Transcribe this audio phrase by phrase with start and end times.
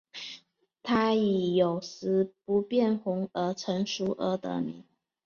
[0.81, 4.83] 它以有时不变红就成熟而得名。